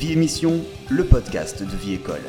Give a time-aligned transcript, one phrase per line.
[0.00, 2.22] Vie Émission, le podcast de Vie École.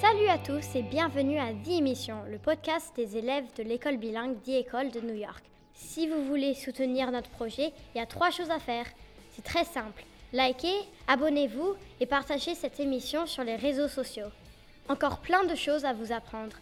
[0.00, 4.34] Salut à tous et bienvenue à Vie Émission, le podcast des élèves de l'école bilingue
[4.42, 5.44] The École de New York.
[5.74, 8.86] Si vous voulez soutenir notre projet, il y a trois choses à faire.
[9.36, 10.04] C'est très simple.
[10.32, 14.32] Likez, abonnez-vous et partagez cette émission sur les réseaux sociaux.
[14.88, 16.56] Encore plein de choses à vous apprendre.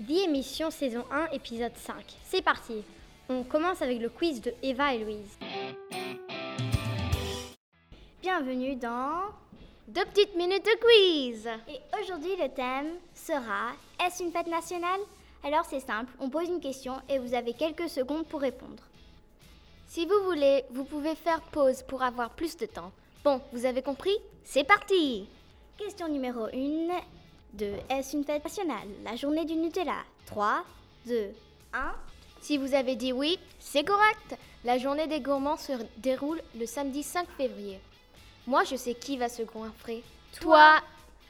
[0.00, 1.94] Vie Émission saison 1 épisode 5.
[2.24, 2.82] C'est parti.
[3.28, 5.38] On commence avec le quiz de Eva et Louise.
[8.22, 9.24] Bienvenue dans
[9.88, 11.46] Deux petites minutes de quiz.
[11.68, 15.00] Et aujourd'hui, le thème sera Est-ce une fête nationale?
[15.44, 18.82] Alors c'est simple, on pose une question et vous avez quelques secondes pour répondre.
[19.86, 22.92] Si vous voulez, vous pouvez faire pause pour avoir plus de temps.
[23.22, 24.16] Bon, vous avez compris?
[24.44, 25.28] C'est parti
[25.76, 26.88] Question numéro 1
[27.54, 28.88] de Est-ce une fête nationale?
[29.04, 29.98] La journée du Nutella.
[30.26, 30.64] 3,
[31.06, 31.30] 2,
[31.72, 31.92] 1.
[32.40, 34.36] Si vous avez dit oui, c'est correct.
[34.64, 37.80] La journée des gourmands se déroule le samedi 5 février.
[38.46, 40.02] Moi, je sais qui va se goinfrer.
[40.40, 40.80] Toi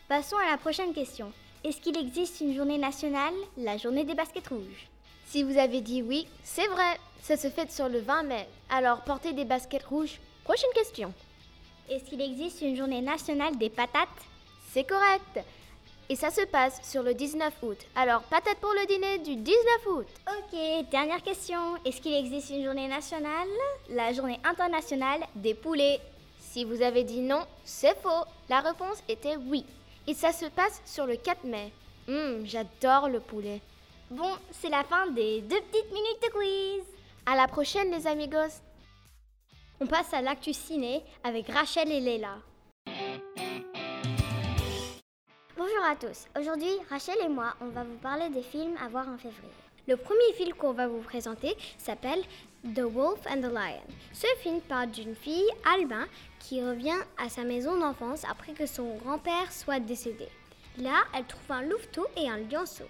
[0.08, 1.32] Passons à la prochaine question.
[1.62, 3.34] Est-ce qu'il existe une journée nationale?
[3.56, 4.88] La journée des baskets rouges.
[5.26, 6.98] Si vous avez dit oui, c'est vrai.
[7.22, 8.48] Ça se fête sur le 20 mai.
[8.70, 10.18] Alors portez des baskets rouges.
[10.44, 11.12] Prochaine question.
[11.88, 14.08] Est-ce qu'il existe une journée nationale des patates?
[14.72, 15.44] C'est correct.
[16.10, 17.78] Et ça se passe sur le 19 août.
[17.94, 20.06] Alors patate pour le dîner du 19 août.
[20.26, 21.76] Ok, dernière question.
[21.84, 23.46] Est-ce qu'il existe une journée nationale?
[23.88, 26.00] La journée internationale des poulets.
[26.40, 28.24] Si vous avez dit non, c'est faux.
[28.48, 29.64] La réponse était oui.
[30.08, 31.72] Et ça se passe sur le 4 mai.
[32.08, 33.60] Hum, j'adore le poulet.
[34.10, 36.84] Bon, c'est la fin des deux petites minutes de quiz.
[37.24, 38.60] À la prochaine les amigos.
[39.80, 42.34] On passe à l'actu ciné avec Rachel et Leila.
[45.62, 46.24] Bonjour à tous.
[46.40, 49.52] Aujourd'hui, Rachel et moi, on va vous parler des films à voir en février.
[49.86, 52.22] Le premier film qu'on va vous présenter s'appelle
[52.64, 53.82] The Wolf and the Lion.
[54.14, 56.06] Ce film parle d'une fille, Alba,
[56.38, 60.28] qui revient à sa maison d'enfance après que son grand-père soit décédé.
[60.78, 62.88] Là, elle trouve un louveteau et un lionceau.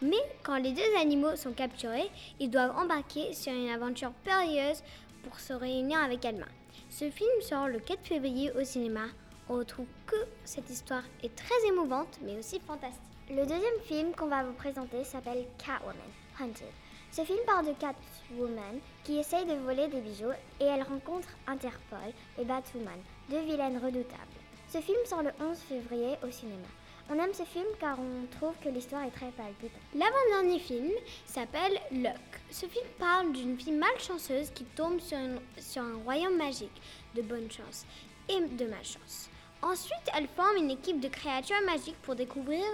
[0.00, 4.84] Mais quand les deux animaux sont capturés, ils doivent embarquer sur une aventure périlleuse
[5.24, 6.46] pour se réunir avec Alma.
[6.88, 9.06] Ce film sort le 4 février au cinéma.
[9.48, 13.02] On trouve que cette histoire est très émouvante, mais aussi fantastique.
[13.28, 15.96] Le deuxième film qu'on va vous présenter s'appelle Catwoman
[16.38, 16.70] Hunted.
[17.10, 22.12] Ce film parle de Catwoman qui essaye de voler des bijoux et elle rencontre Interpol
[22.38, 22.98] et Batwoman,
[23.30, 24.22] deux vilaines redoutables.
[24.68, 26.68] Ce film sort le 11 février au cinéma.
[27.10, 29.82] On aime ce film car on trouve que l'histoire est très palpitante.
[29.94, 30.92] L'avant-dernier film
[31.26, 32.14] s'appelle Luck.
[32.50, 35.18] Ce film parle d'une fille malchanceuse qui tombe sur,
[35.58, 36.80] sur un royaume magique
[37.16, 37.84] de bonne chance
[38.28, 39.28] et de malchance.
[39.62, 42.64] Ensuite, elle forme une équipe de créatures magiques pour découvrir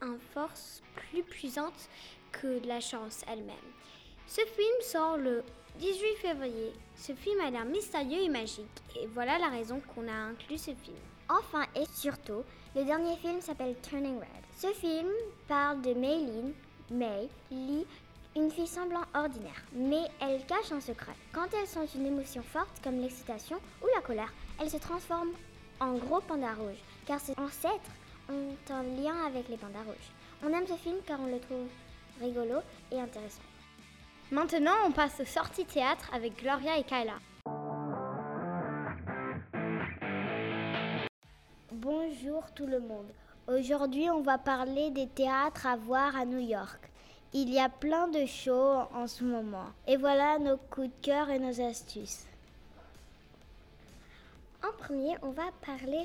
[0.00, 1.88] une force plus puissante
[2.32, 3.54] que la chance elle-même.
[4.26, 5.44] Ce film sort le
[5.78, 6.72] 18 février.
[6.96, 8.66] Ce film a l'air mystérieux et magique
[8.98, 10.96] et voilà la raison qu'on a inclus ce film.
[11.28, 12.42] Enfin et surtout,
[12.74, 14.44] le dernier film s'appelle Turning Red.
[14.56, 15.08] Ce film
[15.46, 16.54] parle de Maylene,
[16.90, 17.86] May, Lee,
[18.36, 21.14] une fille semblant ordinaire, mais elle cache un secret.
[21.32, 25.30] Quand elle sent une émotion forte comme l'excitation ou la colère, elle se transforme
[25.80, 27.90] en gros panda rouge, car ses ancêtres
[28.28, 30.12] ont un lien avec les pandas rouges.
[30.44, 31.68] On aime ce film car on le trouve
[32.20, 32.60] rigolo
[32.92, 33.42] et intéressant.
[34.30, 37.14] Maintenant, on passe aux sorties théâtre avec Gloria et Kyla.
[41.72, 43.06] Bonjour tout le monde.
[43.46, 46.90] Aujourd'hui, on va parler des théâtres à voir à New York.
[47.32, 49.66] Il y a plein de shows en ce moment.
[49.86, 52.26] Et voilà nos coups de cœur et nos astuces.
[54.64, 56.04] En premier, on va parler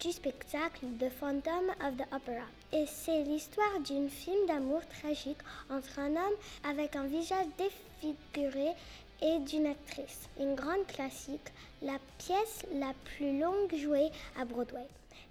[0.00, 2.46] du spectacle The Phantom of the Opera.
[2.72, 5.38] Et c'est l'histoire d'une film d'amour tragique
[5.70, 8.72] entre un homme avec un visage défiguré
[9.22, 10.28] et d'une actrice.
[10.40, 11.52] Une grande classique,
[11.82, 14.88] la pièce la plus longue jouée à Broadway.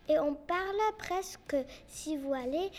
[0.07, 1.57] Et on parle presque
[1.89, 2.71] si vous allez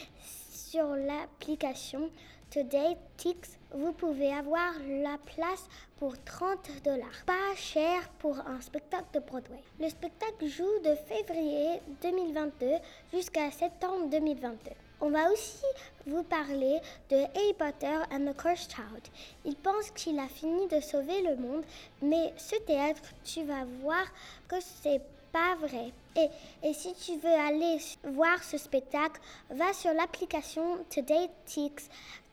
[0.51, 2.11] sur l'application
[2.51, 5.69] Today Tix, vous pouvez avoir la place
[5.99, 7.25] pour 30 dollars.
[7.27, 9.63] Pas cher pour un spectacle de Broadway.
[9.81, 12.67] Le spectacle joue de février 2022
[13.13, 14.71] jusqu'à septembre 2022.
[15.01, 15.65] On va aussi
[16.07, 16.81] vous parler
[17.11, 19.03] de Harry Potter and the Cursed Child.
[19.45, 21.63] Il pense qu'il a fini de sauver le monde,
[22.03, 24.05] mais ce théâtre, tu vas voir
[24.49, 25.01] que c'est
[25.31, 25.93] pas vrai.
[26.17, 29.21] Et, et si tu veux aller voir ce spectacle,
[29.51, 31.89] va sur l'application Today Tix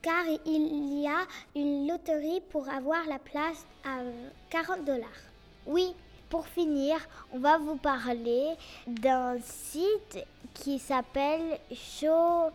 [0.06, 1.26] car il y a
[1.56, 4.02] une loterie pour avoir la place à
[4.52, 5.10] 40 dollars.
[5.66, 5.96] Oui,
[6.30, 6.96] pour finir,
[7.34, 8.54] on va vous parler
[8.86, 10.20] d'un site
[10.54, 12.52] qui s'appelle showscore.com.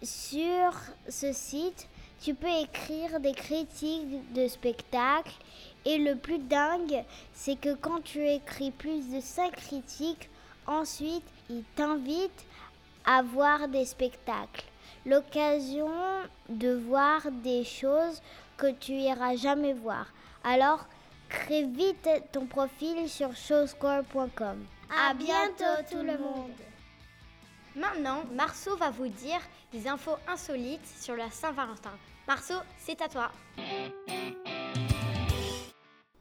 [0.00, 0.72] Sur
[1.08, 1.88] ce site,
[2.22, 5.34] Tu peux écrire des critiques de spectacles.
[5.84, 7.04] Et le plus dingue,
[7.34, 10.30] c'est que quand tu écris plus de 5 critiques,
[10.66, 12.46] ensuite, ils t'invitent
[13.04, 14.64] à voir des spectacles.
[15.06, 15.90] L'occasion
[16.48, 18.22] de voir des choses
[18.56, 20.06] que tu iras jamais voir.
[20.42, 20.86] Alors,
[21.28, 24.64] crée vite ton profil sur showscore.com.
[24.90, 26.52] À bientôt tout le monde.
[27.76, 29.40] Maintenant, Marceau va vous dire
[29.72, 31.90] des infos insolites sur la Saint-Valentin.
[32.28, 33.32] Marceau, c'est à toi.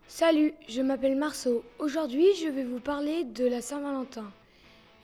[0.08, 1.64] Salut, je m'appelle Marceau.
[1.80, 4.32] Aujourd'hui, je vais vous parler de la Saint-Valentin.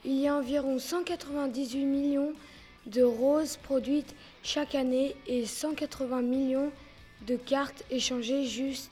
[0.06, 2.34] Il y a environ 198 millions
[2.86, 6.72] de roses produites chaque année et 180 millions
[7.28, 8.92] de cartes échangées juste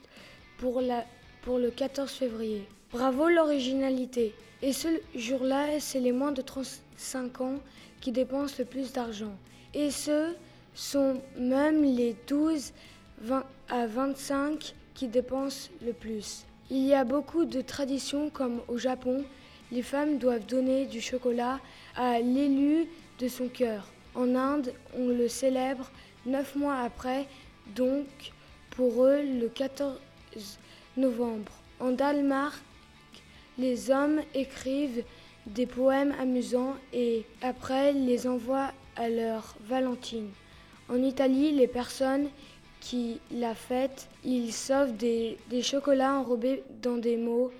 [0.57, 1.05] pour, la,
[1.41, 2.67] pour le 14 février.
[2.91, 4.33] Bravo l'originalité.
[4.61, 7.59] Et ce jour-là, c'est les moins de 35 ans
[8.01, 9.35] qui dépensent le plus d'argent.
[9.73, 10.33] Et ce
[10.73, 12.73] sont même les 12
[13.21, 16.45] 20 à 25 qui dépensent le plus.
[16.69, 19.23] Il y a beaucoup de traditions comme au Japon,
[19.71, 21.59] les femmes doivent donner du chocolat
[21.95, 22.87] à l'élu
[23.19, 23.87] de son cœur.
[24.15, 25.91] En Inde, on le célèbre
[26.25, 27.25] neuf mois après,
[27.75, 28.05] donc
[28.71, 29.99] pour eux le 14
[30.95, 31.51] novembre.
[31.79, 32.59] En Danemark,
[33.57, 35.03] les hommes écrivent
[35.45, 40.29] des poèmes amusants et après les envoient à leur Valentine.
[40.89, 42.29] En Italie, les personnes
[42.79, 47.51] qui la fêtent, ils sauvent des, des chocolats enrobés dans des mots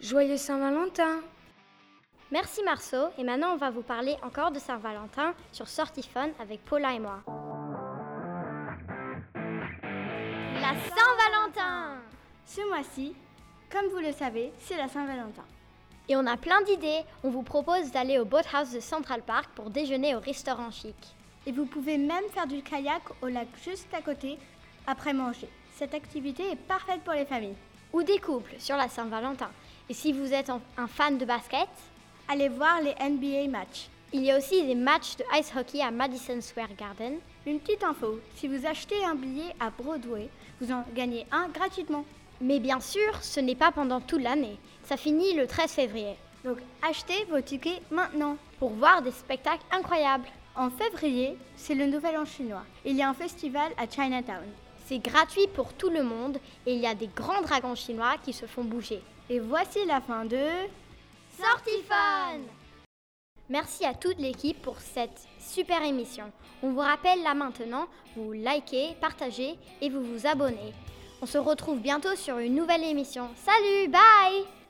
[0.00, 1.20] Joyeux Saint-Valentin
[2.34, 6.92] Merci Marceau, et maintenant on va vous parler encore de Saint-Valentin sur Sortifone avec Paula
[6.92, 7.22] et moi.
[10.60, 11.98] La Saint-Valentin
[12.44, 13.14] Ce mois-ci,
[13.70, 15.44] comme vous le savez, c'est la Saint-Valentin.
[16.08, 17.02] Et on a plein d'idées.
[17.22, 20.96] On vous propose d'aller au Boathouse de Central Park pour déjeuner au restaurant chic.
[21.46, 24.38] Et vous pouvez même faire du kayak au lac juste à côté
[24.88, 25.48] après manger.
[25.76, 27.54] Cette activité est parfaite pour les familles.
[27.92, 29.50] Ou des couples sur la Saint-Valentin.
[29.88, 31.68] Et si vous êtes un fan de basket,
[32.28, 33.88] allez voir les NBA matchs.
[34.12, 37.14] Il y a aussi des matchs de ice hockey à Madison Square Garden.
[37.46, 40.28] Une petite info, si vous achetez un billet à Broadway,
[40.60, 42.04] vous en gagnez un gratuitement.
[42.40, 44.58] Mais bien sûr, ce n'est pas pendant toute l'année.
[44.84, 46.16] Ça finit le 13 février.
[46.44, 50.28] Donc achetez vos tickets maintenant pour voir des spectacles incroyables.
[50.56, 52.64] En février, c'est le Nouvel An chinois.
[52.84, 54.44] Il y a un festival à Chinatown.
[54.86, 58.32] C'est gratuit pour tout le monde et il y a des grands dragons chinois qui
[58.32, 59.02] se font bouger.
[59.30, 60.38] Et voici la fin de
[61.36, 62.46] Sortifone
[63.48, 66.32] Merci à toute l'équipe pour cette super émission.
[66.62, 70.72] On vous rappelle là maintenant, vous likez, partagez et vous vous abonnez.
[71.20, 73.28] On se retrouve bientôt sur une nouvelle émission.
[73.36, 74.63] Salut, bye